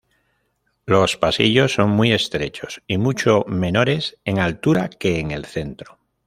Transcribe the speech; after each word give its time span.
Los 0.87 1.15
pasillos 1.15 1.73
son 1.75 1.91
muy 1.91 2.11
estrechos 2.11 2.81
y 2.87 2.97
mucho 2.97 3.45
menores 3.47 4.17
en 4.25 4.39
altura 4.39 4.89
que 4.89 5.19
en 5.19 5.29
el 5.29 5.45
centro. 5.45 5.99